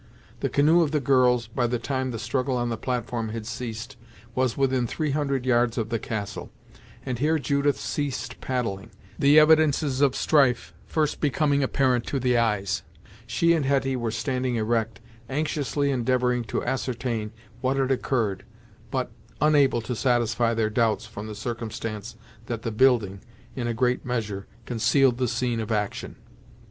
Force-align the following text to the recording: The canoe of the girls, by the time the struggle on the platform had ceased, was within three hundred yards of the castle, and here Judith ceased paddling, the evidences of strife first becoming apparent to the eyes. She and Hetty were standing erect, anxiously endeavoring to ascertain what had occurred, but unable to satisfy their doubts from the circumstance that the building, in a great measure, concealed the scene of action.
The 0.39 0.49
canoe 0.49 0.81
of 0.81 0.89
the 0.89 0.99
girls, 0.99 1.45
by 1.45 1.67
the 1.67 1.77
time 1.77 2.09
the 2.09 2.17
struggle 2.17 2.57
on 2.57 2.69
the 2.69 2.75
platform 2.75 3.29
had 3.29 3.45
ceased, 3.45 3.97
was 4.33 4.57
within 4.57 4.87
three 4.87 5.11
hundred 5.11 5.45
yards 5.45 5.77
of 5.77 5.89
the 5.89 5.99
castle, 5.99 6.49
and 7.05 7.19
here 7.19 7.37
Judith 7.37 7.79
ceased 7.79 8.41
paddling, 8.41 8.89
the 9.19 9.37
evidences 9.37 10.01
of 10.01 10.15
strife 10.15 10.73
first 10.87 11.21
becoming 11.21 11.61
apparent 11.61 12.07
to 12.07 12.19
the 12.19 12.35
eyes. 12.35 12.81
She 13.27 13.53
and 13.53 13.63
Hetty 13.63 13.95
were 13.95 14.09
standing 14.09 14.55
erect, 14.55 14.99
anxiously 15.29 15.91
endeavoring 15.91 16.45
to 16.45 16.65
ascertain 16.65 17.31
what 17.61 17.77
had 17.77 17.91
occurred, 17.91 18.43
but 18.89 19.11
unable 19.39 19.81
to 19.81 19.95
satisfy 19.95 20.55
their 20.55 20.71
doubts 20.71 21.05
from 21.05 21.27
the 21.27 21.35
circumstance 21.35 22.15
that 22.47 22.63
the 22.63 22.71
building, 22.71 23.21
in 23.55 23.67
a 23.67 23.75
great 23.75 24.03
measure, 24.03 24.47
concealed 24.65 25.19
the 25.19 25.27
scene 25.27 25.59
of 25.59 25.71
action. 25.71 26.15